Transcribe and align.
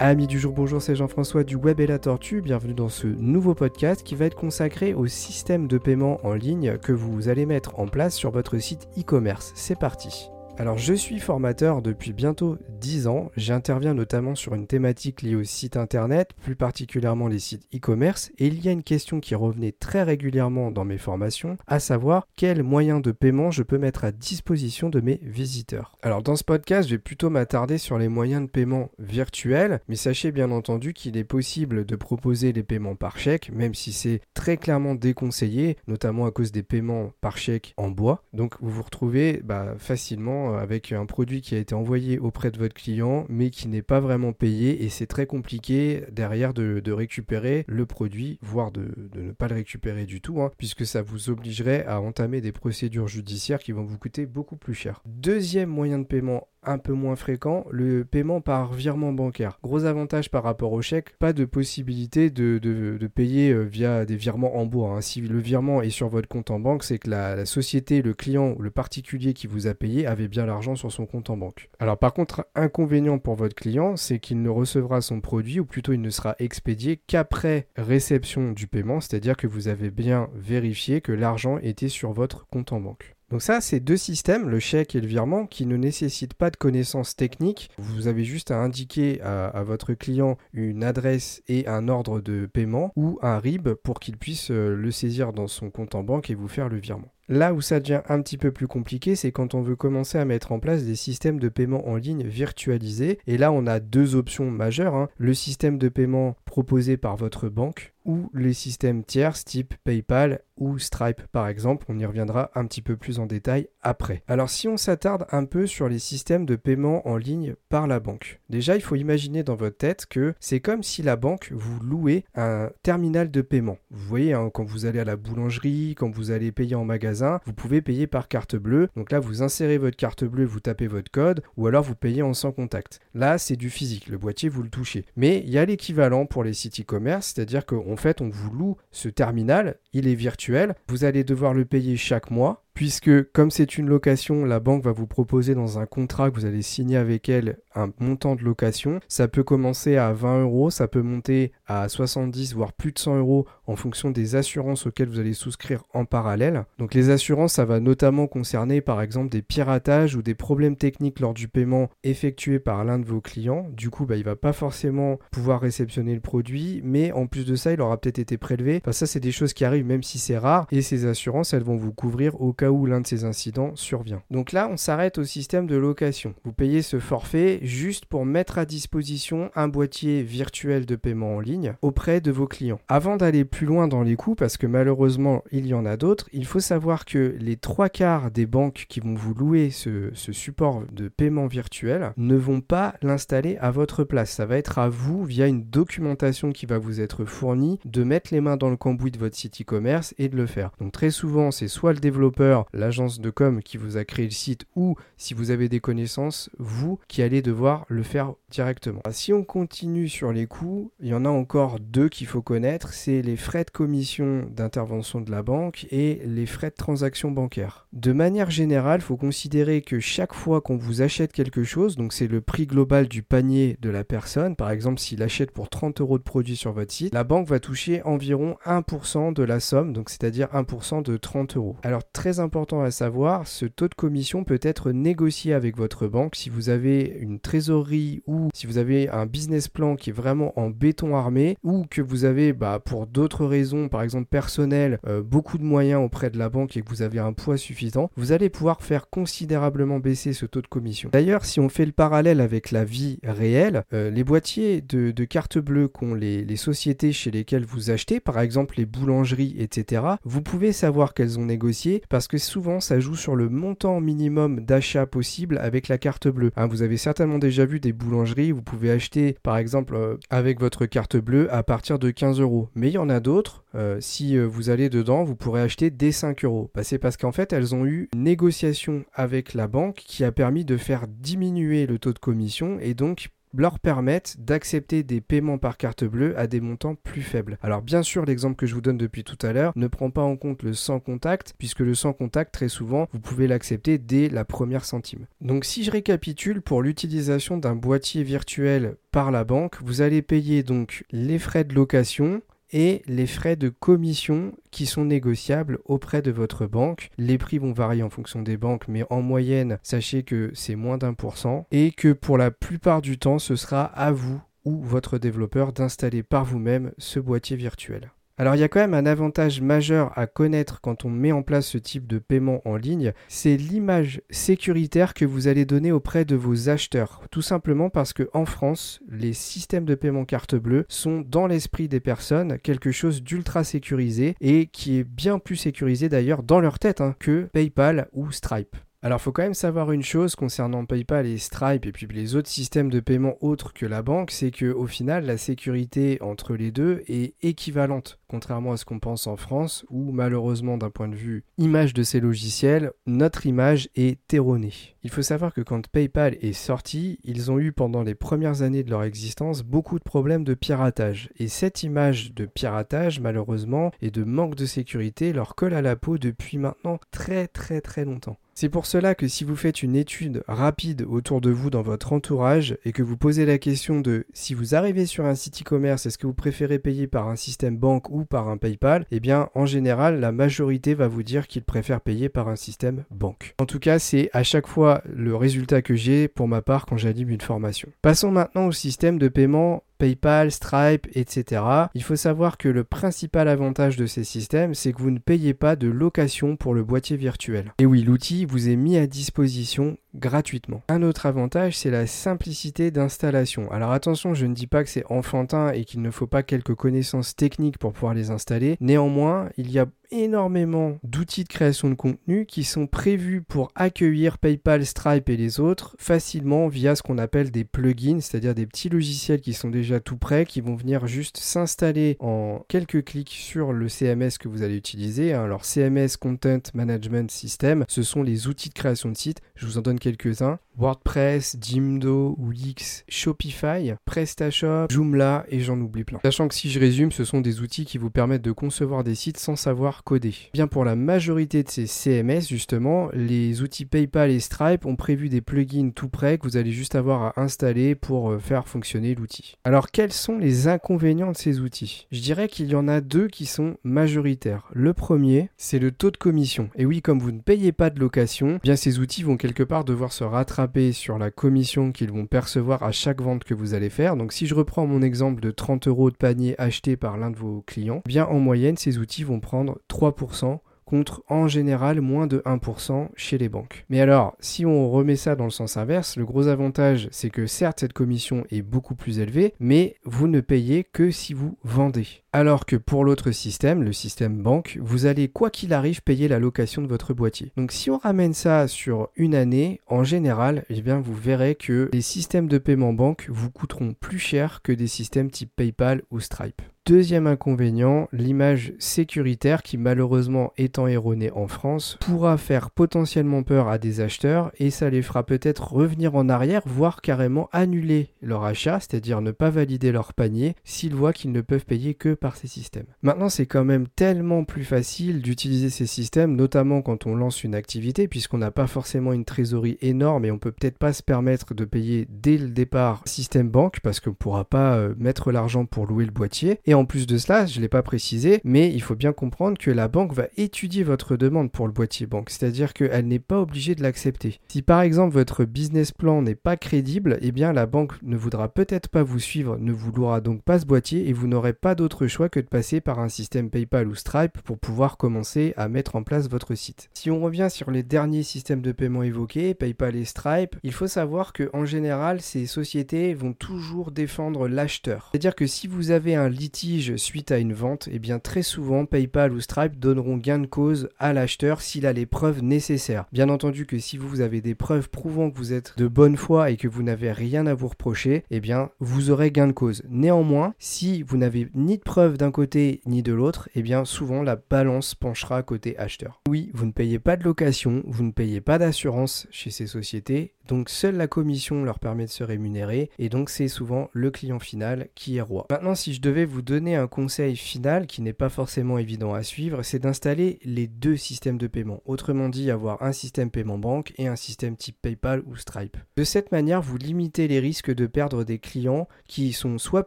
Amis 0.00 0.26
du 0.26 0.40
jour, 0.40 0.52
bonjour, 0.52 0.82
c'est 0.82 0.96
Jean-François 0.96 1.44
du 1.44 1.54
Web 1.54 1.78
et 1.78 1.86
la 1.86 2.00
Tortue. 2.00 2.40
Bienvenue 2.40 2.74
dans 2.74 2.88
ce 2.88 3.06
nouveau 3.06 3.54
podcast 3.54 4.02
qui 4.02 4.16
va 4.16 4.24
être 4.24 4.34
consacré 4.34 4.92
au 4.92 5.06
système 5.06 5.68
de 5.68 5.78
paiement 5.78 6.18
en 6.24 6.32
ligne 6.32 6.78
que 6.78 6.92
vous 6.92 7.28
allez 7.28 7.46
mettre 7.46 7.78
en 7.78 7.86
place 7.86 8.16
sur 8.16 8.32
votre 8.32 8.58
site 8.58 8.88
e-commerce. 8.98 9.52
C'est 9.54 9.78
parti. 9.78 10.33
Alors 10.56 10.78
je 10.78 10.94
suis 10.94 11.18
formateur 11.18 11.82
depuis 11.82 12.12
bientôt 12.12 12.58
10 12.80 13.08
ans, 13.08 13.32
j'interviens 13.36 13.92
notamment 13.92 14.36
sur 14.36 14.54
une 14.54 14.68
thématique 14.68 15.22
liée 15.22 15.34
au 15.34 15.42
site 15.42 15.76
internet, 15.76 16.30
plus 16.42 16.54
particulièrement 16.54 17.26
les 17.26 17.40
sites 17.40 17.66
e-commerce, 17.74 18.30
et 18.38 18.46
il 18.46 18.64
y 18.64 18.68
a 18.68 18.72
une 18.72 18.84
question 18.84 19.18
qui 19.18 19.34
revenait 19.34 19.72
très 19.72 20.04
régulièrement 20.04 20.70
dans 20.70 20.84
mes 20.84 20.96
formations, 20.96 21.56
à 21.66 21.80
savoir 21.80 22.28
quels 22.36 22.62
moyens 22.62 23.02
de 23.02 23.10
paiement 23.10 23.50
je 23.50 23.64
peux 23.64 23.78
mettre 23.78 24.04
à 24.04 24.12
disposition 24.12 24.90
de 24.90 25.00
mes 25.00 25.18
visiteurs. 25.24 25.96
Alors 26.02 26.22
dans 26.22 26.36
ce 26.36 26.44
podcast, 26.44 26.88
je 26.88 26.94
vais 26.94 27.00
plutôt 27.00 27.30
m'attarder 27.30 27.76
sur 27.76 27.98
les 27.98 28.08
moyens 28.08 28.42
de 28.42 28.50
paiement 28.50 28.90
virtuels, 29.00 29.80
mais 29.88 29.96
sachez 29.96 30.30
bien 30.30 30.52
entendu 30.52 30.92
qu'il 30.92 31.16
est 31.16 31.24
possible 31.24 31.84
de 31.84 31.96
proposer 31.96 32.52
les 32.52 32.62
paiements 32.62 32.94
par 32.94 33.18
chèque, 33.18 33.50
même 33.52 33.74
si 33.74 33.92
c'est 33.92 34.20
très 34.34 34.56
clairement 34.56 34.94
déconseillé, 34.94 35.78
notamment 35.88 36.26
à 36.26 36.30
cause 36.30 36.52
des 36.52 36.62
paiements 36.62 37.10
par 37.20 37.38
chèque 37.38 37.74
en 37.76 37.90
bois. 37.90 38.22
Donc 38.32 38.54
vous 38.60 38.70
vous 38.70 38.82
retrouvez 38.82 39.40
bah, 39.42 39.74
facilement 39.78 40.43
euh, 40.52 40.58
avec 40.58 40.92
un 40.92 41.06
produit 41.06 41.40
qui 41.40 41.54
a 41.54 41.58
été 41.58 41.74
envoyé 41.74 42.18
auprès 42.18 42.50
de 42.50 42.58
votre 42.58 42.74
client 42.74 43.26
mais 43.28 43.50
qui 43.50 43.68
n'est 43.68 43.82
pas 43.82 44.00
vraiment 44.00 44.32
payé 44.32 44.84
et 44.84 44.88
c'est 44.88 45.06
très 45.06 45.26
compliqué 45.26 46.02
derrière 46.12 46.54
de, 46.54 46.92
récupérer 46.92 47.64
le 47.66 47.86
produit, 47.86 48.38
voire 48.42 48.70
de, 48.70 48.94
ne 49.14 49.32
pas 49.32 49.48
le 49.48 49.56
récupérer 49.56 50.06
du 50.06 50.20
tout, 50.20 50.40
hein, 50.40 50.50
puisque 50.58 50.86
ça 50.86 51.02
vous 51.02 51.28
obligerait 51.28 51.84
à 51.86 52.00
entamer 52.00 52.40
des 52.40 52.52
procédures 52.52 53.08
judiciaires 53.08 53.58
qui 53.58 53.72
vont 53.72 53.84
vous 53.84 53.98
coûter 53.98 54.26
beaucoup 54.26 54.56
plus 54.56 54.74
cher. 54.74 55.02
Deuxième 55.06 55.70
moyen 55.70 55.98
de 55.98 56.04
paiement 56.04 56.48
un 56.66 56.78
peu 56.78 56.92
moins 56.92 57.16
fréquent, 57.16 57.66
le 57.70 58.04
paiement 58.04 58.40
par 58.40 58.72
virement 58.72 59.12
bancaire. 59.12 59.58
Gros 59.62 59.84
avantage 59.84 60.30
par 60.30 60.42
rapport 60.42 60.72
au 60.72 60.82
chèque, 60.82 61.16
pas 61.18 61.32
de 61.32 61.44
possibilité 61.44 62.30
de, 62.30 63.08
payer 63.14 63.50
euh, 63.52 63.62
via 63.62 64.04
des 64.04 64.16
virements 64.16 64.56
en 64.56 64.66
bois. 64.66 64.90
Hein. 64.90 65.00
Si 65.00 65.20
le 65.20 65.38
virement 65.38 65.82
est 65.82 65.90
sur 65.90 66.08
votre 66.08 66.28
compte 66.28 66.50
en 66.50 66.58
banque, 66.58 66.84
c'est 66.84 66.98
que 66.98 67.10
la, 67.10 67.44
société, 67.44 68.02
le 68.02 68.14
client 68.14 68.54
ou 68.56 68.62
le 68.62 68.70
particulier 68.70 69.34
qui 69.34 69.46
vous 69.46 69.66
a 69.66 69.74
payé 69.74 70.06
avait 70.06 70.26
l'argent 70.42 70.76
sur 70.76 70.92
son 70.92 71.06
compte 71.06 71.30
en 71.30 71.36
banque. 71.36 71.70
Alors 71.78 71.98
par 71.98 72.12
contre, 72.12 72.46
inconvénient 72.54 73.18
pour 73.18 73.34
votre 73.34 73.54
client, 73.54 73.96
c'est 73.96 74.18
qu'il 74.18 74.42
ne 74.42 74.48
recevra 74.48 75.00
son 75.00 75.20
produit, 75.20 75.60
ou 75.60 75.64
plutôt 75.64 75.92
il 75.92 76.00
ne 76.00 76.10
sera 76.10 76.34
expédié 76.38 77.00
qu'après 77.06 77.68
réception 77.76 78.52
du 78.52 78.66
paiement, 78.66 79.00
c'est-à-dire 79.00 79.36
que 79.36 79.46
vous 79.46 79.68
avez 79.68 79.90
bien 79.90 80.28
vérifié 80.34 81.00
que 81.00 81.12
l'argent 81.12 81.58
était 81.58 81.88
sur 81.88 82.12
votre 82.12 82.46
compte 82.46 82.72
en 82.72 82.80
banque. 82.80 83.14
Donc 83.30 83.42
ça, 83.42 83.60
c'est 83.60 83.80
deux 83.80 83.96
systèmes, 83.96 84.48
le 84.48 84.60
chèque 84.60 84.94
et 84.94 85.00
le 85.00 85.06
virement, 85.06 85.46
qui 85.46 85.66
ne 85.66 85.76
nécessitent 85.76 86.34
pas 86.34 86.50
de 86.50 86.56
connaissances 86.56 87.16
techniques. 87.16 87.70
Vous 87.78 88.06
avez 88.06 88.24
juste 88.24 88.50
à 88.50 88.58
indiquer 88.58 89.20
à, 89.22 89.62
votre 89.64 89.94
client 89.94 90.36
une 90.52 90.84
adresse 90.84 91.42
et 91.48 91.66
un 91.66 91.88
ordre 91.88 92.20
de 92.20 92.46
paiement 92.46 92.92
ou 92.96 93.18
un 93.22 93.38
RIB 93.38 93.70
pour 93.70 93.98
qu'il 93.98 94.18
puisse 94.18 94.50
euh, 94.50 94.74
le 94.74 94.90
saisir 94.90 95.32
dans 95.32 95.46
son 95.46 95.70
compte 95.70 95.94
en 95.94 96.02
banque 96.02 96.30
et 96.30 96.34
vous 96.34 96.48
faire 96.48 96.68
le 96.68 96.76
virement. 96.76 97.13
Là 97.28 97.54
où 97.54 97.60
ça 97.60 97.80
devient 97.80 98.02
un 98.08 98.20
petit 98.20 98.36
peu 98.36 98.52
plus 98.52 98.66
compliqué, 98.66 99.16
c'est 99.16 99.32
quand 99.32 99.54
on 99.54 99.62
veut 99.62 99.76
commencer 99.76 100.18
à 100.18 100.24
mettre 100.24 100.52
en 100.52 100.60
place 100.60 100.84
des 100.84 100.96
systèmes 100.96 101.40
de 101.40 101.48
paiement 101.48 101.88
en 101.88 101.96
ligne 101.96 102.24
virtualisés. 102.24 103.18
Et 103.26 103.38
là, 103.38 103.52
on 103.52 103.66
a 103.66 103.80
deux 103.80 104.14
options 104.14 104.50
majeures. 104.50 104.94
Hein. 104.94 105.08
Le 105.16 105.34
système 105.34 105.78
de 105.78 105.88
paiement 105.88 106.36
proposé 106.44 106.96
par 106.96 107.16
votre 107.16 107.48
banque 107.48 107.94
ou 108.04 108.30
les 108.34 108.52
systèmes 108.52 109.04
tiers 109.04 109.42
type 109.42 109.74
PayPal 109.84 110.40
ou 110.56 110.78
Stripe 110.78 111.22
par 111.32 111.48
exemple. 111.48 111.86
On 111.88 111.98
y 111.98 112.04
reviendra 112.04 112.50
un 112.54 112.66
petit 112.66 112.82
peu 112.82 112.96
plus 112.96 113.18
en 113.18 113.26
détail 113.26 113.68
après. 113.84 114.22
Alors 114.26 114.50
si 114.50 114.66
on 114.66 114.76
s'attarde 114.76 115.26
un 115.30 115.44
peu 115.44 115.66
sur 115.66 115.88
les 115.88 115.98
systèmes 115.98 116.46
de 116.46 116.56
paiement 116.56 117.06
en 117.06 117.16
ligne 117.16 117.54
par 117.68 117.86
la 117.86 118.00
banque. 118.00 118.40
Déjà, 118.48 118.76
il 118.76 118.82
faut 118.82 118.96
imaginer 118.96 119.42
dans 119.42 119.54
votre 119.54 119.76
tête 119.76 120.06
que 120.06 120.34
c'est 120.40 120.60
comme 120.60 120.82
si 120.82 121.02
la 121.02 121.16
banque 121.16 121.50
vous 121.52 121.80
louait 121.80 122.24
un 122.34 122.70
terminal 122.82 123.30
de 123.30 123.42
paiement. 123.42 123.78
Vous 123.90 124.06
voyez, 124.06 124.32
hein, 124.32 124.50
quand 124.52 124.64
vous 124.64 124.86
allez 124.86 125.00
à 125.00 125.04
la 125.04 125.16
boulangerie, 125.16 125.94
quand 125.96 126.10
vous 126.10 126.30
allez 126.30 126.52
payer 126.52 126.74
en 126.74 126.84
magasin, 126.84 127.40
vous 127.46 127.52
pouvez 127.52 127.82
payer 127.82 128.06
par 128.06 128.28
carte 128.28 128.56
bleue. 128.56 128.88
Donc 128.96 129.12
là, 129.12 129.20
vous 129.20 129.42
insérez 129.42 129.78
votre 129.78 129.96
carte 129.96 130.24
bleue, 130.24 130.44
vous 130.44 130.60
tapez 130.60 130.86
votre 130.86 131.10
code, 131.10 131.42
ou 131.56 131.66
alors 131.66 131.82
vous 131.82 131.94
payez 131.94 132.22
en 132.22 132.34
sans 132.34 132.52
contact. 132.52 133.00
Là, 133.14 133.38
c'est 133.38 133.56
du 133.56 133.70
physique. 133.70 134.08
Le 134.08 134.18
boîtier, 134.18 134.48
vous 134.48 134.62
le 134.62 134.70
touchez. 134.70 135.04
Mais 135.16 135.42
il 135.44 135.50
y 135.50 135.58
a 135.58 135.64
l'équivalent 135.64 136.26
pour 136.26 136.44
les 136.44 136.54
sites 136.54 136.80
e-commerce, 136.80 137.32
c'est-à-dire 137.34 137.66
qu'en 137.66 137.96
fait, 137.96 138.20
on 138.20 138.28
vous 138.28 138.50
loue 138.50 138.76
ce 138.90 139.08
terminal, 139.08 139.76
il 139.92 140.08
est 140.08 140.14
virtuel, 140.14 140.74
vous 140.88 141.04
allez 141.04 141.24
devoir 141.24 141.54
le 141.54 141.64
payer 141.64 141.96
chaque 141.96 142.30
mois 142.30 142.63
puisque 142.74 143.30
comme 143.32 143.50
c'est 143.50 143.78
une 143.78 143.88
location, 143.88 144.44
la 144.44 144.60
banque 144.60 144.82
va 144.84 144.92
vous 144.92 145.06
proposer 145.06 145.54
dans 145.54 145.78
un 145.78 145.86
contrat 145.86 146.30
que 146.30 146.36
vous 146.36 146.44
allez 146.44 146.62
signer 146.62 146.96
avec 146.96 147.28
elle 147.28 147.58
un 147.74 147.90
montant 148.00 148.34
de 148.34 148.42
location. 148.42 149.00
Ça 149.08 149.28
peut 149.28 149.44
commencer 149.44 149.96
à 149.96 150.12
20 150.12 150.42
euros, 150.42 150.70
ça 150.70 150.88
peut 150.88 151.02
monter 151.02 151.52
à 151.66 151.88
70 151.88 152.54
voire 152.54 152.72
plus 152.72 152.92
de 152.92 152.98
100 152.98 153.18
euros 153.18 153.46
en 153.66 153.76
fonction 153.76 154.10
des 154.10 154.36
assurances 154.36 154.86
auxquelles 154.86 155.08
vous 155.08 155.20
allez 155.20 155.32
souscrire 155.32 155.84
en 155.92 156.04
parallèle. 156.04 156.64
Donc 156.78 156.94
les 156.94 157.10
assurances, 157.10 157.54
ça 157.54 157.64
va 157.64 157.80
notamment 157.80 158.26
concerner 158.26 158.80
par 158.80 159.00
exemple 159.02 159.30
des 159.30 159.42
piratages 159.42 160.16
ou 160.16 160.22
des 160.22 160.34
problèmes 160.34 160.76
techniques 160.76 161.20
lors 161.20 161.34
du 161.34 161.48
paiement 161.48 161.88
effectué 162.02 162.58
par 162.58 162.84
l'un 162.84 162.98
de 162.98 163.06
vos 163.06 163.20
clients. 163.20 163.66
Du 163.72 163.90
coup, 163.90 164.06
bah, 164.06 164.16
il 164.16 164.24
va 164.24 164.36
pas 164.36 164.52
forcément 164.52 165.18
pouvoir 165.30 165.60
réceptionner 165.60 166.14
le 166.14 166.20
produit, 166.20 166.80
mais 166.84 167.12
en 167.12 167.26
plus 167.26 167.44
de 167.44 167.56
ça, 167.56 167.72
il 167.72 167.80
aura 167.80 168.00
peut-être 168.00 168.18
été 168.18 168.38
prélevé. 168.38 168.82
ça, 168.90 169.06
c'est 169.06 169.20
des 169.20 169.32
choses 169.32 169.52
qui 169.52 169.64
arrivent 169.64 169.86
même 169.86 170.02
si 170.02 170.18
c'est 170.18 170.38
rare 170.38 170.66
et 170.70 170.82
ces 170.82 171.06
assurances, 171.06 171.54
elles 171.54 171.62
vont 171.62 171.76
vous 171.76 171.92
couvrir 171.92 172.40
au 172.40 172.52
cas 172.52 172.70
où 172.70 172.86
l'un 172.86 173.00
de 173.00 173.06
ces 173.06 173.24
incidents 173.24 173.72
survient. 173.74 174.22
Donc 174.30 174.52
là, 174.52 174.68
on 174.70 174.76
s'arrête 174.76 175.18
au 175.18 175.24
système 175.24 175.66
de 175.66 175.76
location. 175.76 176.34
Vous 176.44 176.52
payez 176.52 176.82
ce 176.82 176.98
forfait 176.98 177.60
juste 177.62 178.06
pour 178.06 178.24
mettre 178.24 178.58
à 178.58 178.64
disposition 178.64 179.50
un 179.54 179.68
boîtier 179.68 180.22
virtuel 180.22 180.86
de 180.86 180.96
paiement 180.96 181.36
en 181.36 181.40
ligne 181.40 181.74
auprès 181.82 182.20
de 182.20 182.30
vos 182.30 182.46
clients. 182.46 182.80
Avant 182.88 183.16
d'aller 183.16 183.44
plus 183.54 183.66
loin 183.66 183.86
dans 183.86 184.02
les 184.02 184.16
coûts, 184.16 184.34
parce 184.34 184.56
que 184.56 184.66
malheureusement 184.66 185.44
il 185.52 185.68
y 185.68 185.74
en 185.74 185.86
a 185.86 185.96
d'autres, 185.96 186.28
il 186.32 186.44
faut 186.44 186.58
savoir 186.58 187.04
que 187.04 187.36
les 187.38 187.56
trois 187.56 187.88
quarts 187.88 188.32
des 188.32 188.46
banques 188.46 188.86
qui 188.88 188.98
vont 188.98 189.14
vous 189.14 189.32
louer 189.32 189.70
ce, 189.70 190.10
ce 190.12 190.32
support 190.32 190.82
de 190.90 191.06
paiement 191.06 191.46
virtuel 191.46 192.12
ne 192.16 192.34
vont 192.34 192.60
pas 192.60 192.94
l'installer 193.00 193.56
à 193.58 193.70
votre 193.70 194.02
place. 194.02 194.32
Ça 194.32 194.44
va 194.44 194.58
être 194.58 194.80
à 194.80 194.88
vous, 194.88 195.24
via 195.24 195.46
une 195.46 195.62
documentation 195.62 196.50
qui 196.50 196.66
va 196.66 196.78
vous 196.78 197.00
être 197.00 197.24
fournie, 197.24 197.78
de 197.84 198.02
mettre 198.02 198.34
les 198.34 198.40
mains 198.40 198.56
dans 198.56 198.70
le 198.70 198.76
cambouis 198.76 199.12
de 199.12 199.18
votre 199.18 199.36
site 199.36 199.60
e-commerce 199.60 200.14
et 200.18 200.28
de 200.28 200.36
le 200.36 200.46
faire. 200.46 200.72
Donc 200.80 200.90
très 200.90 201.10
souvent, 201.10 201.52
c'est 201.52 201.68
soit 201.68 201.92
le 201.92 202.00
développeur 202.00 202.66
l'agence 202.72 203.20
de 203.20 203.30
com 203.30 203.62
qui 203.62 203.76
vous 203.76 203.96
a 203.96 204.04
créé 204.04 204.24
le 204.24 204.32
site, 204.32 204.66
ou 204.74 204.96
si 205.16 205.32
vous 205.32 205.52
avez 205.52 205.68
des 205.68 205.78
connaissances, 205.78 206.50
vous 206.58 206.98
qui 207.06 207.22
allez 207.22 207.40
devoir 207.40 207.86
le 207.88 208.02
faire 208.02 208.32
directement. 208.50 209.02
Si 209.12 209.32
on 209.32 209.44
continue 209.44 210.08
sur 210.08 210.32
les 210.32 210.46
coûts, 210.46 210.90
il 210.98 211.08
y 211.08 211.14
en 211.14 211.24
a 211.24 211.28
encore 211.28 211.78
deux 211.78 212.08
qu'il 212.08 212.26
faut 212.26 212.42
connaître, 212.42 212.92
c'est 212.92 213.22
les 213.22 213.36
frais 213.44 213.64
de 213.64 213.70
commission 213.70 214.46
d'intervention 214.50 215.20
de 215.20 215.30
la 215.30 215.42
banque 215.42 215.86
et 215.90 216.22
les 216.24 216.46
frais 216.46 216.70
de 216.70 216.74
transaction 216.74 217.30
bancaire. 217.30 217.86
De 217.92 218.12
manière 218.12 218.50
générale, 218.50 219.00
il 219.00 219.04
faut 219.04 219.18
considérer 219.18 219.82
que 219.82 220.00
chaque 220.00 220.32
fois 220.32 220.62
qu'on 220.62 220.78
vous 220.78 221.02
achète 221.02 221.30
quelque 221.30 221.62
chose, 221.62 221.96
donc 221.96 222.14
c'est 222.14 222.26
le 222.26 222.40
prix 222.40 222.66
global 222.66 223.06
du 223.06 223.22
panier 223.22 223.76
de 223.82 223.90
la 223.90 224.02
personne, 224.02 224.56
par 224.56 224.70
exemple 224.70 224.98
s'il 224.98 225.22
achète 225.22 225.50
pour 225.50 225.68
30 225.68 226.00
euros 226.00 226.16
de 226.16 226.22
produits 226.22 226.56
sur 226.56 226.72
votre 226.72 226.90
site, 226.90 227.12
la 227.12 227.22
banque 227.22 227.46
va 227.46 227.60
toucher 227.60 228.02
environ 228.04 228.56
1% 228.64 229.34
de 229.34 229.42
la 229.42 229.60
somme, 229.60 229.92
donc 229.92 230.08
c'est-à-dire 230.08 230.48
1% 230.54 231.02
de 231.02 231.16
30 231.18 231.56
euros. 231.58 231.76
Alors 231.82 232.02
très 232.12 232.40
important 232.40 232.80
à 232.80 232.90
savoir, 232.90 233.46
ce 233.46 233.66
taux 233.66 233.88
de 233.88 233.94
commission 233.94 234.44
peut 234.44 234.60
être 234.62 234.90
négocié 234.90 235.52
avec 235.52 235.76
votre 235.76 236.06
banque 236.06 236.34
si 236.34 236.48
vous 236.48 236.70
avez 236.70 237.14
une 237.20 237.40
trésorerie 237.40 238.22
ou 238.26 238.48
si 238.54 238.66
vous 238.66 238.78
avez 238.78 239.10
un 239.10 239.26
business 239.26 239.68
plan 239.68 239.96
qui 239.96 240.10
est 240.10 240.14
vraiment 240.14 240.58
en 240.58 240.70
béton 240.70 241.14
armé 241.14 241.58
ou 241.62 241.84
que 241.90 242.00
vous 242.00 242.24
avez 242.24 242.54
bah, 242.54 242.80
pour 242.82 243.06
d'autres 243.06 243.33
raisons, 243.42 243.88
par 243.88 244.02
exemple 244.02 244.26
personnelles, 244.30 244.98
euh, 245.06 245.22
beaucoup 245.22 245.58
de 245.58 245.64
moyens 245.64 246.02
auprès 246.04 246.30
de 246.30 246.38
la 246.38 246.48
banque 246.48 246.76
et 246.76 246.82
que 246.82 246.88
vous 246.88 247.02
avez 247.02 247.18
un 247.18 247.32
poids 247.32 247.56
suffisant, 247.56 248.10
vous 248.16 248.32
allez 248.32 248.50
pouvoir 248.50 248.82
faire 248.82 249.08
considérablement 249.10 249.98
baisser 249.98 250.32
ce 250.32 250.46
taux 250.46 250.62
de 250.62 250.66
commission. 250.66 251.10
D'ailleurs, 251.12 251.44
si 251.44 251.60
on 251.60 251.68
fait 251.68 251.86
le 251.86 251.92
parallèle 251.92 252.40
avec 252.40 252.70
la 252.70 252.84
vie 252.84 253.18
réelle, 253.24 253.84
euh, 253.92 254.10
les 254.10 254.24
boîtiers 254.24 254.80
de, 254.80 255.10
de 255.10 255.24
carte 255.24 255.58
bleue 255.58 255.88
qu'ont 255.88 256.14
les, 256.14 256.44
les 256.44 256.56
sociétés 256.56 257.12
chez 257.12 257.30
lesquelles 257.30 257.64
vous 257.64 257.90
achetez, 257.90 258.20
par 258.20 258.40
exemple 258.40 258.76
les 258.76 258.86
boulangeries, 258.86 259.56
etc., 259.58 260.02
vous 260.24 260.42
pouvez 260.42 260.72
savoir 260.72 261.14
qu'elles 261.14 261.38
ont 261.38 261.46
négocié 261.46 262.02
parce 262.08 262.28
que 262.28 262.38
souvent 262.38 262.80
ça 262.80 263.00
joue 263.00 263.16
sur 263.16 263.36
le 263.36 263.48
montant 263.48 264.00
minimum 264.00 264.60
d'achat 264.60 265.06
possible 265.06 265.58
avec 265.58 265.88
la 265.88 265.98
carte 265.98 266.28
bleue. 266.28 266.50
Hein, 266.56 266.66
vous 266.66 266.82
avez 266.82 266.96
certainement 266.96 267.38
déjà 267.38 267.64
vu 267.64 267.80
des 267.80 267.92
boulangeries, 267.92 268.52
vous 268.52 268.62
pouvez 268.62 268.90
acheter 268.90 269.36
par 269.42 269.56
exemple 269.56 269.94
euh, 269.94 270.16
avec 270.30 270.60
votre 270.60 270.86
carte 270.86 271.16
bleue 271.16 271.52
à 271.52 271.62
partir 271.62 271.98
de 271.98 272.10
15 272.10 272.40
euros. 272.40 272.68
Mais 272.74 272.88
il 272.88 272.94
y 272.94 272.98
en 272.98 273.08
a 273.08 273.20
d'autres, 273.24 273.64
euh, 273.74 273.96
si 274.00 274.36
euh, 274.36 274.44
vous 274.44 274.70
allez 274.70 274.88
dedans, 274.88 275.24
vous 275.24 275.34
pourrez 275.34 275.62
acheter 275.62 275.90
dès 275.90 276.12
5 276.12 276.44
euros. 276.44 276.70
Bah, 276.74 276.84
c'est 276.84 276.98
parce 276.98 277.16
qu'en 277.16 277.32
fait 277.32 277.52
elles 277.52 277.74
ont 277.74 277.84
eu 277.84 278.08
une 278.14 278.22
négociation 278.22 279.04
avec 279.12 279.54
la 279.54 279.66
banque 279.66 279.96
qui 279.96 280.22
a 280.22 280.30
permis 280.30 280.64
de 280.64 280.76
faire 280.76 281.08
diminuer 281.08 281.86
le 281.86 281.98
taux 281.98 282.12
de 282.12 282.20
commission 282.20 282.78
et 282.80 282.94
donc 282.94 283.30
leur 283.56 283.78
permettent 283.78 284.36
d'accepter 284.40 285.02
des 285.02 285.20
paiements 285.20 285.58
par 285.58 285.76
carte 285.76 286.04
bleue 286.04 286.38
à 286.38 286.46
des 286.46 286.60
montants 286.60 286.96
plus 286.96 287.22
faibles. 287.22 287.58
Alors 287.62 287.82
bien 287.82 288.02
sûr, 288.02 288.24
l'exemple 288.24 288.56
que 288.56 288.66
je 288.66 288.74
vous 288.74 288.80
donne 288.80 288.98
depuis 288.98 289.24
tout 289.24 289.38
à 289.46 289.52
l'heure 289.52 289.72
ne 289.76 289.86
prend 289.86 290.10
pas 290.10 290.22
en 290.22 290.36
compte 290.36 290.62
le 290.62 290.74
sans 290.74 291.00
contact, 291.00 291.54
puisque 291.58 291.80
le 291.80 291.94
sans 291.94 292.12
contact, 292.12 292.52
très 292.52 292.68
souvent, 292.68 293.08
vous 293.12 293.20
pouvez 293.20 293.46
l'accepter 293.46 293.98
dès 293.98 294.28
la 294.28 294.44
première 294.44 294.84
centime. 294.84 295.26
Donc 295.40 295.64
si 295.64 295.84
je 295.84 295.90
récapitule, 295.90 296.62
pour 296.62 296.82
l'utilisation 296.82 297.56
d'un 297.56 297.76
boîtier 297.76 298.22
virtuel 298.22 298.96
par 299.12 299.30
la 299.30 299.44
banque, 299.44 299.76
vous 299.82 300.00
allez 300.00 300.22
payer 300.22 300.62
donc 300.62 301.04
les 301.10 301.38
frais 301.38 301.64
de 301.64 301.74
location, 301.74 302.42
et 302.74 303.02
les 303.06 303.28
frais 303.28 303.56
de 303.56 303.68
commission 303.70 304.52
qui 304.72 304.84
sont 304.84 305.04
négociables 305.04 305.78
auprès 305.84 306.20
de 306.20 306.32
votre 306.32 306.66
banque. 306.66 307.08
Les 307.16 307.38
prix 307.38 307.58
vont 307.58 307.72
varier 307.72 308.02
en 308.02 308.10
fonction 308.10 308.42
des 308.42 308.56
banques, 308.56 308.88
mais 308.88 309.04
en 309.08 309.22
moyenne, 309.22 309.78
sachez 309.82 310.24
que 310.24 310.50
c'est 310.54 310.74
moins 310.74 310.98
d'un 310.98 311.14
pour 311.14 311.38
cent 311.38 311.66
et 311.70 311.92
que 311.92 312.12
pour 312.12 312.36
la 312.36 312.50
plupart 312.50 313.00
du 313.00 313.16
temps, 313.16 313.38
ce 313.38 313.54
sera 313.54 313.84
à 313.84 314.10
vous 314.10 314.42
ou 314.64 314.82
votre 314.82 315.18
développeur 315.18 315.72
d'installer 315.72 316.24
par 316.24 316.44
vous-même 316.44 316.92
ce 316.98 317.20
boîtier 317.20 317.56
virtuel. 317.56 318.10
Alors 318.36 318.56
il 318.56 318.60
y 318.60 318.64
a 318.64 318.68
quand 318.68 318.80
même 318.80 318.94
un 318.94 319.06
avantage 319.06 319.60
majeur 319.60 320.10
à 320.18 320.26
connaître 320.26 320.80
quand 320.80 321.04
on 321.04 321.08
met 321.08 321.30
en 321.30 321.44
place 321.44 321.68
ce 321.68 321.78
type 321.78 322.08
de 322.08 322.18
paiement 322.18 322.62
en 322.64 322.74
ligne, 322.74 323.12
c'est 323.28 323.56
l'image 323.56 324.22
sécuritaire 324.28 325.14
que 325.14 325.24
vous 325.24 325.46
allez 325.46 325.64
donner 325.64 325.92
auprès 325.92 326.24
de 326.24 326.34
vos 326.34 326.68
acheteurs. 326.68 327.22
Tout 327.30 327.42
simplement 327.42 327.90
parce 327.90 328.12
que 328.12 328.28
en 328.32 328.44
France, 328.44 328.98
les 329.08 329.34
systèmes 329.34 329.84
de 329.84 329.94
paiement 329.94 330.24
carte 330.24 330.56
bleue 330.56 330.84
sont 330.88 331.20
dans 331.24 331.46
l'esprit 331.46 331.86
des 331.86 332.00
personnes 332.00 332.58
quelque 332.58 332.90
chose 332.90 333.22
d'ultra 333.22 333.62
sécurisé 333.62 334.34
et 334.40 334.66
qui 334.66 334.98
est 334.98 335.04
bien 335.04 335.38
plus 335.38 335.56
sécurisé 335.56 336.08
d'ailleurs 336.08 336.42
dans 336.42 336.58
leur 336.58 336.80
tête 336.80 337.00
hein, 337.00 337.14
que 337.20 337.48
PayPal 337.52 338.08
ou 338.14 338.32
Stripe. 338.32 338.74
Alors, 339.04 339.18
il 339.20 339.22
faut 339.22 339.32
quand 339.32 339.42
même 339.42 339.52
savoir 339.52 339.92
une 339.92 340.02
chose 340.02 340.34
concernant 340.34 340.86
PayPal 340.86 341.26
et 341.26 341.36
Stripe 341.36 341.84
et 341.84 341.92
puis 341.92 342.06
les 342.06 342.36
autres 342.36 342.48
systèmes 342.48 342.88
de 342.88 343.00
paiement 343.00 343.36
autres 343.42 343.74
que 343.74 343.84
la 343.84 344.00
banque, 344.00 344.30
c'est 344.30 344.50
que 344.50 344.72
au 344.72 344.86
final, 344.86 345.26
la 345.26 345.36
sécurité 345.36 346.16
entre 346.22 346.54
les 346.54 346.70
deux 346.70 347.02
est 347.06 347.34
équivalente, 347.42 348.18
contrairement 348.34 348.72
à 348.72 348.76
ce 348.76 348.84
qu'on 348.84 348.98
pense 348.98 349.28
en 349.28 349.36
France, 349.36 349.86
où 349.90 350.10
malheureusement, 350.10 350.76
d'un 350.76 350.90
point 350.90 351.06
de 351.06 351.14
vue 351.14 351.44
image 351.56 351.94
de 351.94 352.02
ces 352.02 352.18
logiciels, 352.18 352.90
notre 353.06 353.46
image 353.46 353.88
est 353.94 354.34
erronée. 354.34 354.72
Il 355.04 355.10
faut 355.10 355.22
savoir 355.22 355.54
que 355.54 355.60
quand 355.60 355.86
PayPal 355.86 356.36
est 356.40 356.52
sorti, 356.52 357.20
ils 357.22 357.52
ont 357.52 357.60
eu 357.60 357.70
pendant 357.70 358.02
les 358.02 358.16
premières 358.16 358.62
années 358.62 358.82
de 358.82 358.90
leur 358.90 359.04
existence 359.04 359.62
beaucoup 359.62 360.00
de 360.00 360.04
problèmes 360.04 360.42
de 360.42 360.54
piratage. 360.54 361.30
Et 361.38 361.46
cette 361.46 361.84
image 361.84 362.34
de 362.34 362.44
piratage, 362.44 363.20
malheureusement, 363.20 363.92
et 364.02 364.10
de 364.10 364.24
manque 364.24 364.56
de 364.56 364.66
sécurité 364.66 365.32
leur 365.32 365.54
colle 365.54 365.74
à 365.74 365.82
la 365.82 365.94
peau 365.94 366.18
depuis 366.18 366.58
maintenant 366.58 366.98
très 367.12 367.46
très 367.46 367.80
très 367.80 368.04
longtemps. 368.04 368.38
C'est 368.56 368.68
pour 368.68 368.86
cela 368.86 369.16
que 369.16 369.26
si 369.26 369.42
vous 369.42 369.56
faites 369.56 369.82
une 369.82 369.96
étude 369.96 370.44
rapide 370.46 371.04
autour 371.08 371.40
de 371.40 371.50
vous 371.50 371.70
dans 371.70 371.82
votre 371.82 372.12
entourage 372.12 372.78
et 372.84 372.92
que 372.92 373.02
vous 373.02 373.16
posez 373.16 373.46
la 373.46 373.58
question 373.58 374.00
de 374.00 374.26
si 374.32 374.54
vous 374.54 374.76
arrivez 374.76 375.06
sur 375.06 375.26
un 375.26 375.34
site 375.34 375.62
e-commerce, 375.62 376.06
est-ce 376.06 376.18
que 376.18 376.28
vous 376.28 376.34
préférez 376.34 376.78
payer 376.78 377.08
par 377.08 377.28
un 377.28 377.34
système 377.34 377.76
banque 377.76 378.10
ou 378.10 378.23
par 378.24 378.48
un 378.48 378.56
PayPal 378.56 379.06
Eh 379.10 379.20
bien, 379.20 379.48
en 379.54 379.66
général, 379.66 380.20
la 380.20 380.32
majorité 380.32 380.94
va 380.94 381.08
vous 381.08 381.22
dire 381.22 381.46
qu'ils 381.46 381.64
préfèrent 381.64 382.00
payer 382.00 382.28
par 382.28 382.48
un 382.48 382.56
système 382.56 383.04
banque. 383.10 383.54
En 383.60 383.66
tout 383.66 383.78
cas, 383.78 383.98
c'est 383.98 384.30
à 384.32 384.42
chaque 384.42 384.66
fois 384.66 385.02
le 385.04 385.36
résultat 385.36 385.82
que 385.82 385.94
j'ai 385.94 386.28
pour 386.28 386.48
ma 386.48 386.62
part 386.62 386.86
quand 386.86 386.96
j'anime 386.96 387.30
une 387.30 387.40
formation. 387.40 387.88
Passons 388.02 388.30
maintenant 388.30 388.66
au 388.66 388.72
système 388.72 389.18
de 389.18 389.28
paiement 389.28 389.84
PayPal, 389.98 390.50
Stripe, 390.50 391.06
etc. 391.14 391.62
Il 391.94 392.02
faut 392.02 392.16
savoir 392.16 392.58
que 392.58 392.68
le 392.68 392.84
principal 392.84 393.48
avantage 393.48 393.96
de 393.96 394.06
ces 394.06 394.24
systèmes, 394.24 394.74
c'est 394.74 394.92
que 394.92 395.00
vous 395.00 395.10
ne 395.10 395.18
payez 395.18 395.54
pas 395.54 395.76
de 395.76 395.88
location 395.88 396.56
pour 396.56 396.74
le 396.74 396.84
boîtier 396.84 397.16
virtuel. 397.16 397.72
Et 397.78 397.86
oui, 397.86 398.02
l'outil 398.02 398.44
vous 398.44 398.68
est 398.68 398.76
mis 398.76 398.96
à 398.98 399.06
disposition 399.06 399.96
gratuitement. 400.14 400.82
Un 400.88 401.02
autre 401.02 401.26
avantage, 401.26 401.76
c'est 401.76 401.90
la 401.90 402.06
simplicité 402.06 402.90
d'installation. 402.90 403.70
Alors 403.70 403.92
attention, 403.92 404.34
je 404.34 404.46
ne 404.46 404.54
dis 404.54 404.66
pas 404.66 404.84
que 404.84 404.90
c'est 404.90 405.04
enfantin 405.10 405.72
et 405.72 405.84
qu'il 405.84 406.02
ne 406.02 406.10
faut 406.10 406.26
pas 406.26 406.42
quelques 406.42 406.74
connaissances 406.74 407.36
techniques 407.36 407.78
pour 407.78 407.92
pouvoir 407.92 408.14
les 408.14 408.30
installer. 408.30 408.76
Néanmoins, 408.80 409.48
il 409.56 409.70
y 409.70 409.78
a 409.78 409.86
énormément 410.10 410.98
d'outils 411.02 411.44
de 411.44 411.48
création 411.48 411.90
de 411.90 411.94
contenu 411.94 412.46
qui 412.46 412.64
sont 412.64 412.86
prévus 412.86 413.42
pour 413.42 413.70
accueillir 413.74 414.38
PayPal, 414.38 414.84
Stripe 414.86 415.28
et 415.28 415.36
les 415.36 415.60
autres 415.60 415.96
facilement 415.98 416.68
via 416.68 416.94
ce 416.94 417.02
qu'on 417.02 417.18
appelle 417.18 417.50
des 417.50 417.64
plugins, 417.64 418.20
c'est-à-dire 418.20 418.54
des 418.54 418.66
petits 418.66 418.88
logiciels 418.88 419.40
qui 419.40 419.52
sont 419.52 419.70
déjà 419.70 420.00
tout 420.00 420.16
prêts, 420.16 420.46
qui 420.46 420.60
vont 420.60 420.76
venir 420.76 421.06
juste 421.06 421.38
s'installer 421.38 422.16
en 422.20 422.64
quelques 422.68 423.04
clics 423.04 423.30
sur 423.30 423.72
le 423.72 423.88
CMS 423.88 424.38
que 424.38 424.48
vous 424.48 424.62
allez 424.62 424.76
utiliser. 424.76 425.32
Alors 425.32 425.64
CMS 425.64 426.16
Content 426.20 426.60
Management 426.74 427.30
System, 427.30 427.84
ce 427.88 428.02
sont 428.02 428.22
les 428.22 428.46
outils 428.46 428.68
de 428.68 428.74
création 428.74 429.10
de 429.10 429.16
sites. 429.16 429.40
Je 429.56 429.66
vous 429.66 429.78
en 429.78 429.82
donne 429.82 429.98
quelques-uns. 430.04 430.58
WordPress, 430.76 431.56
Jimdo, 431.60 432.34
Wix, 432.38 433.04
Shopify, 433.08 433.94
PrestaShop, 434.04 434.88
Joomla 434.90 435.44
et 435.48 435.60
j'en 435.60 435.80
oublie 435.80 436.04
plein. 436.04 436.18
Sachant 436.24 436.48
que 436.48 436.54
si 436.54 436.70
je 436.70 436.80
résume, 436.80 437.12
ce 437.12 437.24
sont 437.24 437.40
des 437.40 437.60
outils 437.60 437.84
qui 437.84 437.98
vous 437.98 438.10
permettent 438.10 438.42
de 438.42 438.52
concevoir 438.52 439.04
des 439.04 439.14
sites 439.14 439.38
sans 439.38 439.56
savoir 439.56 440.02
coder. 440.02 440.34
Bien 440.52 440.66
pour 440.66 440.84
la 440.84 440.96
majorité 440.96 441.62
de 441.62 441.68
ces 441.68 441.86
CMS, 441.86 442.48
justement, 442.48 443.08
les 443.12 443.62
outils 443.62 443.84
PayPal 443.84 444.30
et 444.30 444.40
Stripe 444.40 444.84
ont 444.84 444.96
prévu 444.96 445.28
des 445.28 445.40
plugins 445.40 445.90
tout 445.94 446.08
prêts 446.08 446.38
que 446.38 446.44
vous 446.44 446.56
allez 446.56 446.72
juste 446.72 446.96
avoir 446.96 447.22
à 447.22 447.40
installer 447.40 447.94
pour 447.94 448.32
euh, 448.32 448.38
faire 448.38 448.66
fonctionner 448.66 449.14
l'outil. 449.14 449.56
Alors 449.64 449.90
quels 449.90 450.12
sont 450.12 450.38
les 450.38 450.66
inconvénients 450.66 451.32
de 451.32 451.36
ces 451.36 451.60
outils? 451.60 452.08
Je 452.10 452.20
dirais 452.20 452.48
qu'il 452.48 452.66
y 452.66 452.74
en 452.74 452.88
a 452.88 453.00
deux 453.00 453.28
qui 453.28 453.46
sont 453.46 453.76
majoritaires. 453.84 454.68
Le 454.72 454.92
premier, 454.92 455.50
c'est 455.56 455.78
le 455.78 455.92
taux 455.92 456.10
de 456.10 456.16
commission. 456.16 456.68
Et 456.74 456.84
oui, 456.84 457.00
comme 457.00 457.20
vous 457.20 457.32
ne 457.32 457.40
payez 457.40 457.70
pas 457.70 457.90
de 457.90 458.00
location, 458.00 458.58
bien 458.62 458.76
ces 458.76 458.98
outils 458.98 459.22
vont 459.22 459.36
quelque 459.36 459.62
part 459.62 459.84
devoir 459.84 460.12
se 460.12 460.24
rattraper 460.24 460.63
sur 460.92 461.18
la 461.18 461.30
commission 461.30 461.92
qu'ils 461.92 462.10
vont 462.12 462.26
percevoir 462.26 462.82
à 462.82 462.92
chaque 462.92 463.20
vente 463.20 463.44
que 463.44 463.54
vous 463.54 463.74
allez 463.74 463.90
faire. 463.90 464.16
Donc 464.16 464.32
si 464.32 464.46
je 464.46 464.54
reprends 464.54 464.86
mon 464.86 465.02
exemple 465.02 465.40
de 465.40 465.50
30 465.50 465.88
euros 465.88 466.10
de 466.10 466.16
panier 466.16 466.54
acheté 466.60 466.96
par 466.96 467.16
l'un 467.16 467.30
de 467.30 467.36
vos 467.36 467.62
clients, 467.66 468.02
eh 468.06 468.08
bien 468.08 468.26
en 468.26 468.38
moyenne 468.38 468.76
ces 468.76 468.98
outils 468.98 469.24
vont 469.24 469.40
prendre 469.40 469.78
3% 469.90 470.58
contre 470.84 471.22
en 471.28 471.48
général 471.48 472.00
moins 472.00 472.26
de 472.26 472.38
1% 472.40 473.08
chez 473.16 473.38
les 473.38 473.48
banques. 473.48 473.84
Mais 473.88 474.00
alors, 474.00 474.36
si 474.40 474.66
on 474.66 474.90
remet 474.90 475.16
ça 475.16 475.36
dans 475.36 475.44
le 475.44 475.50
sens 475.50 475.76
inverse, 475.76 476.16
le 476.16 476.24
gros 476.24 476.48
avantage, 476.48 477.08
c'est 477.10 477.30
que 477.30 477.46
certes 477.46 477.80
cette 477.80 477.92
commission 477.92 478.44
est 478.50 478.62
beaucoup 478.62 478.94
plus 478.94 479.18
élevée, 479.18 479.54
mais 479.60 479.96
vous 480.04 480.28
ne 480.28 480.40
payez 480.40 480.84
que 480.84 481.10
si 481.10 481.34
vous 481.34 481.56
vendez. 481.64 482.06
Alors 482.32 482.66
que 482.66 482.76
pour 482.76 483.04
l'autre 483.04 483.30
système, 483.30 483.82
le 483.84 483.92
système 483.92 484.42
banque, 484.42 484.78
vous 484.82 485.06
allez 485.06 485.28
quoi 485.28 485.50
qu'il 485.50 485.72
arrive 485.72 486.02
payer 486.02 486.26
la 486.26 486.40
location 486.40 486.82
de 486.82 486.88
votre 486.88 487.14
boîtier. 487.14 487.52
Donc 487.56 487.70
si 487.70 487.90
on 487.90 487.98
ramène 487.98 488.34
ça 488.34 488.66
sur 488.66 489.08
une 489.14 489.34
année, 489.34 489.80
en 489.86 490.02
général, 490.02 490.64
eh 490.68 490.80
bien 490.80 490.98
vous 490.98 491.14
verrez 491.14 491.54
que 491.54 491.90
les 491.92 492.02
systèmes 492.02 492.48
de 492.48 492.58
paiement 492.58 492.92
banque 492.92 493.26
vous 493.28 493.50
coûteront 493.50 493.94
plus 493.94 494.18
cher 494.18 494.62
que 494.62 494.72
des 494.72 494.88
systèmes 494.88 495.30
type 495.30 495.52
PayPal 495.54 496.02
ou 496.10 496.18
Stripe. 496.20 496.62
Deuxième 496.86 497.26
inconvénient, 497.26 498.08
l'image 498.12 498.74
sécuritaire 498.78 499.62
qui 499.62 499.78
malheureusement 499.78 500.52
étant 500.58 500.86
erronée 500.86 501.30
en 501.30 501.48
France 501.48 501.96
pourra 501.98 502.36
faire 502.36 502.70
potentiellement 502.70 503.42
peur 503.42 503.68
à 503.68 503.78
des 503.78 504.02
acheteurs 504.02 504.52
et 504.58 504.68
ça 504.68 504.90
les 504.90 505.00
fera 505.00 505.24
peut-être 505.24 505.72
revenir 505.72 506.14
en 506.14 506.28
arrière, 506.28 506.60
voire 506.66 507.00
carrément 507.00 507.48
annuler 507.52 508.10
leur 508.20 508.44
achat, 508.44 508.80
c'est-à-dire 508.80 509.22
ne 509.22 509.30
pas 509.30 509.48
valider 509.48 509.92
leur 509.92 510.12
panier 510.12 510.56
s'ils 510.62 510.94
voient 510.94 511.14
qu'ils 511.14 511.32
ne 511.32 511.40
peuvent 511.40 511.64
payer 511.64 511.94
que 511.94 512.12
par 512.12 512.36
ces 512.36 512.48
systèmes. 512.48 512.84
Maintenant 513.00 513.30
c'est 513.30 513.46
quand 513.46 513.64
même 513.64 513.88
tellement 513.88 514.44
plus 514.44 514.64
facile 514.64 515.22
d'utiliser 515.22 515.70
ces 515.70 515.86
systèmes, 515.86 516.36
notamment 516.36 516.82
quand 516.82 517.06
on 517.06 517.16
lance 517.16 517.44
une 517.44 517.54
activité, 517.54 518.08
puisqu'on 518.08 518.36
n'a 518.36 518.50
pas 518.50 518.66
forcément 518.66 519.14
une 519.14 519.24
trésorerie 519.24 519.78
énorme 519.80 520.26
et 520.26 520.30
on 520.30 520.38
peut 520.38 520.52
peut-être 520.52 520.76
pas 520.76 520.92
se 520.92 521.02
permettre 521.02 521.54
de 521.54 521.64
payer 521.64 522.06
dès 522.10 522.36
le 522.36 522.50
départ 522.50 523.00
système 523.06 523.48
banque 523.48 523.80
parce 523.80 524.00
qu'on 524.00 524.10
ne 524.10 524.16
pourra 524.16 524.44
pas 524.44 524.74
euh, 524.74 524.94
mettre 524.98 525.32
l'argent 525.32 525.64
pour 525.64 525.86
louer 525.86 526.04
le 526.04 526.10
boîtier. 526.10 526.60
En 526.74 526.84
plus 526.84 527.06
de 527.06 527.18
cela, 527.18 527.46
je 527.46 527.58
ne 527.58 527.62
l'ai 527.62 527.68
pas 527.68 527.82
précisé, 527.82 528.40
mais 528.44 528.72
il 528.72 528.82
faut 528.82 528.94
bien 528.94 529.12
comprendre 529.12 529.58
que 529.58 529.70
la 529.70 529.88
banque 529.88 530.12
va 530.12 530.26
étudier 530.36 530.82
votre 530.82 531.16
demande 531.16 531.50
pour 531.50 531.66
le 531.66 531.72
boîtier 531.72 532.06
banque, 532.06 532.30
c'est-à-dire 532.30 532.72
qu'elle 532.72 533.06
n'est 533.06 533.18
pas 533.18 533.40
obligée 533.40 533.74
de 533.74 533.82
l'accepter. 533.82 534.40
Si 534.48 534.62
par 534.62 534.80
exemple 534.80 535.14
votre 535.14 535.44
business 535.44 535.92
plan 535.92 536.22
n'est 536.22 536.34
pas 536.34 536.56
crédible, 536.56 537.18
eh 537.20 537.32
bien 537.32 537.52
la 537.52 537.66
banque 537.66 537.94
ne 538.02 538.16
voudra 538.16 538.48
peut-être 538.48 538.88
pas 538.88 539.02
vous 539.02 539.18
suivre, 539.18 539.56
ne 539.58 539.72
vous 539.72 539.92
louera 539.92 540.20
donc 540.20 540.42
pas 540.42 540.58
ce 540.58 540.66
boîtier 540.66 541.08
et 541.08 541.12
vous 541.12 541.26
n'aurez 541.26 541.52
pas 541.52 541.74
d'autre 541.74 542.06
choix 542.06 542.28
que 542.28 542.40
de 542.40 542.46
passer 542.46 542.80
par 542.80 542.98
un 542.98 543.08
système 543.08 543.50
PayPal 543.50 543.88
ou 543.88 543.94
Stripe 543.94 544.40
pour 544.42 544.58
pouvoir 544.58 544.96
commencer 544.96 545.54
à 545.56 545.68
mettre 545.68 545.96
en 545.96 546.02
place 546.02 546.28
votre 546.28 546.54
site. 546.54 546.90
Si 546.94 547.10
on 547.10 547.20
revient 547.20 547.48
sur 547.50 547.70
les 547.70 547.82
derniers 547.82 548.22
systèmes 548.22 548.62
de 548.62 548.72
paiement 548.72 549.02
évoqués, 549.02 549.54
PayPal 549.54 549.96
et 549.96 550.04
Stripe, 550.04 550.56
il 550.62 550.72
faut 550.72 550.86
savoir 550.86 551.32
que 551.32 551.50
en 551.52 551.64
général, 551.64 552.20
ces 552.20 552.46
sociétés 552.46 553.14
vont 553.14 553.32
toujours 553.32 553.90
défendre 553.90 554.48
l'acheteur. 554.48 555.08
C'est-à-dire 555.12 555.34
que 555.34 555.46
si 555.46 555.66
vous 555.66 555.90
avez 555.90 556.14
un 556.14 556.28
litige 556.28 556.63
suite 556.96 557.30
à 557.30 557.38
une 557.38 557.52
vente, 557.52 557.88
eh 557.92 557.98
bien 557.98 558.18
très 558.18 558.42
souvent 558.42 558.86
PayPal 558.86 559.32
ou 559.32 559.40
Stripe 559.40 559.78
donneront 559.78 560.16
gain 560.16 560.38
de 560.38 560.46
cause 560.46 560.88
à 560.98 561.12
l'acheteur 561.12 561.60
s'il 561.60 561.86
a 561.86 561.92
les 561.92 562.06
preuves 562.06 562.42
nécessaires. 562.42 563.04
Bien 563.12 563.28
entendu 563.28 563.66
que 563.66 563.78
si 563.78 563.96
vous 563.96 564.20
avez 564.20 564.40
des 564.40 564.54
preuves 564.54 564.88
prouvant 564.88 565.30
que 565.30 565.36
vous 565.36 565.52
êtes 565.52 565.74
de 565.76 565.88
bonne 565.88 566.16
foi 566.16 566.50
et 566.50 566.56
que 566.56 566.68
vous 566.68 566.82
n'avez 566.82 567.12
rien 567.12 567.46
à 567.46 567.54
vous 567.54 567.68
reprocher, 567.68 568.24
eh 568.30 568.40
bien 568.40 568.70
vous 568.80 569.10
aurez 569.10 569.30
gain 569.30 569.46
de 569.46 569.52
cause. 569.52 569.82
Néanmoins, 569.88 570.54
si 570.58 571.02
vous 571.02 571.16
n'avez 571.16 571.48
ni 571.54 571.78
de 571.78 571.82
preuves 571.82 572.18
d'un 572.18 572.30
côté 572.30 572.80
ni 572.86 573.02
de 573.02 573.12
l'autre, 573.12 573.48
eh 573.54 573.62
bien 573.62 573.84
souvent 573.84 574.22
la 574.22 574.36
balance 574.36 574.94
penchera 574.94 575.42
côté 575.42 575.78
acheteur. 575.78 576.20
Oui, 576.28 576.50
vous 576.54 576.66
ne 576.66 576.72
payez 576.72 576.98
pas 576.98 577.16
de 577.16 577.24
location, 577.24 577.82
vous 577.86 578.04
ne 578.04 578.12
payez 578.12 578.40
pas 578.40 578.58
d'assurance 578.58 579.26
chez 579.30 579.50
ces 579.50 579.66
sociétés, 579.66 580.33
donc 580.46 580.68
seule 580.68 580.96
la 580.96 581.06
commission 581.06 581.64
leur 581.64 581.78
permet 581.78 582.04
de 582.06 582.10
se 582.10 582.24
rémunérer, 582.24 582.90
et 582.98 583.08
donc 583.08 583.30
c'est 583.30 583.48
souvent 583.48 583.88
le 583.92 584.10
client 584.10 584.38
final 584.38 584.88
qui 584.94 585.16
est 585.16 585.22
roi. 585.22 585.46
Maintenant, 585.50 585.74
si 585.74 585.94
je 585.94 586.00
devais 586.00 586.24
vous 586.24 586.42
donner 586.42 586.76
un 586.76 586.86
conseil 586.86 587.36
final 587.36 587.86
qui 587.86 588.02
n'est 588.02 588.12
pas 588.12 588.28
forcément 588.28 588.78
évident 588.78 589.14
à 589.14 589.22
suivre, 589.22 589.62
c'est 589.62 589.78
d'installer 589.78 590.38
les 590.44 590.66
deux 590.66 590.96
systèmes 590.96 591.38
de 591.38 591.46
paiement. 591.46 591.82
Autrement 591.86 592.28
dit, 592.28 592.50
avoir 592.50 592.82
un 592.82 592.92
système 592.92 593.30
paiement 593.30 593.58
banque 593.58 593.92
et 593.96 594.06
un 594.06 594.16
système 594.16 594.56
type 594.56 594.76
PayPal 594.80 595.22
ou 595.26 595.36
Stripe. 595.36 595.76
De 595.96 596.04
cette 596.04 596.32
manière, 596.32 596.62
vous 596.62 596.76
limitez 596.76 597.28
les 597.28 597.40
risques 597.40 597.74
de 597.74 597.86
perdre 597.86 598.24
des 598.24 598.38
clients 598.38 598.88
qui 599.06 599.32
sont 599.32 599.58
soit 599.58 599.86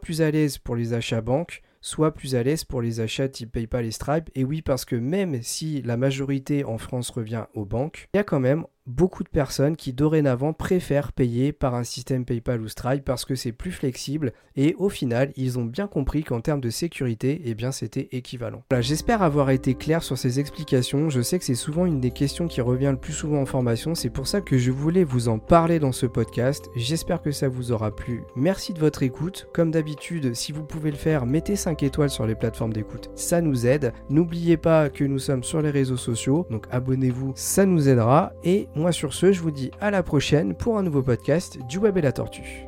plus 0.00 0.22
à 0.22 0.30
l'aise 0.30 0.58
pour 0.58 0.76
les 0.76 0.92
achats 0.92 1.20
banques, 1.20 1.62
soit 1.80 2.12
plus 2.12 2.34
à 2.34 2.42
l'aise 2.42 2.64
pour 2.64 2.82
les 2.82 3.00
achats 3.00 3.28
type 3.28 3.52
PayPal 3.52 3.84
et 3.84 3.90
Stripe. 3.90 4.30
Et 4.34 4.44
oui, 4.44 4.62
parce 4.62 4.84
que 4.84 4.96
même 4.96 5.42
si 5.42 5.82
la 5.82 5.96
majorité 5.96 6.64
en 6.64 6.78
France 6.78 7.10
revient 7.10 7.44
aux 7.54 7.64
banques, 7.64 8.08
il 8.14 8.18
y 8.18 8.20
a 8.20 8.24
quand 8.24 8.40
même 8.40 8.64
beaucoup 8.88 9.22
de 9.22 9.28
personnes 9.28 9.76
qui 9.76 9.92
dorénavant 9.92 10.52
préfèrent 10.52 11.12
payer 11.12 11.52
par 11.52 11.74
un 11.74 11.84
système 11.84 12.24
PayPal 12.24 12.60
ou 12.60 12.68
Stripe 12.68 13.04
parce 13.04 13.24
que 13.24 13.34
c'est 13.34 13.52
plus 13.52 13.70
flexible 13.70 14.32
et 14.56 14.74
au 14.78 14.88
final 14.88 15.32
ils 15.36 15.58
ont 15.58 15.64
bien 15.64 15.86
compris 15.86 16.24
qu'en 16.24 16.40
termes 16.40 16.60
de 16.60 16.70
sécurité 16.70 17.42
eh 17.44 17.54
bien 17.54 17.70
c'était 17.70 18.08
équivalent. 18.12 18.62
Voilà, 18.70 18.82
j'espère 18.82 19.22
avoir 19.22 19.50
été 19.50 19.74
clair 19.74 20.02
sur 20.02 20.16
ces 20.16 20.40
explications, 20.40 21.10
je 21.10 21.20
sais 21.20 21.38
que 21.38 21.44
c'est 21.44 21.54
souvent 21.54 21.86
une 21.86 22.00
des 22.00 22.10
questions 22.10 22.48
qui 22.48 22.60
revient 22.60 22.90
le 22.90 22.98
plus 22.98 23.12
souvent 23.12 23.42
en 23.42 23.46
formation, 23.46 23.94
c'est 23.94 24.10
pour 24.10 24.26
ça 24.26 24.40
que 24.40 24.58
je 24.58 24.70
voulais 24.70 25.04
vous 25.04 25.28
en 25.28 25.38
parler 25.38 25.78
dans 25.78 25.92
ce 25.92 26.06
podcast, 26.06 26.68
j'espère 26.74 27.22
que 27.22 27.30
ça 27.30 27.48
vous 27.48 27.72
aura 27.72 27.94
plu, 27.94 28.22
merci 28.36 28.72
de 28.72 28.80
votre 28.80 29.02
écoute, 29.02 29.48
comme 29.52 29.70
d'habitude 29.70 30.34
si 30.34 30.52
vous 30.52 30.64
pouvez 30.64 30.90
le 30.90 30.96
faire 30.96 31.26
mettez 31.26 31.56
5 31.56 31.82
étoiles 31.82 32.10
sur 32.10 32.26
les 32.26 32.34
plateformes 32.34 32.72
d'écoute, 32.72 33.10
ça 33.14 33.40
nous 33.40 33.66
aide, 33.66 33.92
n'oubliez 34.08 34.56
pas 34.56 34.88
que 34.88 35.04
nous 35.04 35.18
sommes 35.18 35.44
sur 35.44 35.60
les 35.60 35.70
réseaux 35.70 35.96
sociaux, 35.96 36.46
donc 36.50 36.66
abonnez-vous, 36.70 37.32
ça 37.34 37.66
nous 37.66 37.88
aidera. 37.88 38.32
Et 38.44 38.68
moi 38.78 38.92
sur 38.92 39.12
ce, 39.12 39.32
je 39.32 39.40
vous 39.40 39.50
dis 39.50 39.70
à 39.80 39.90
la 39.90 40.02
prochaine 40.02 40.54
pour 40.54 40.78
un 40.78 40.82
nouveau 40.82 41.02
podcast 41.02 41.58
du 41.68 41.78
Web 41.78 41.98
et 41.98 42.02
la 42.02 42.12
Tortue. 42.12 42.67